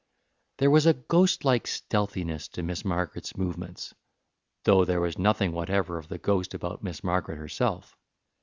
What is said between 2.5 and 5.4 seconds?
to Miss Margaret's movements, though there was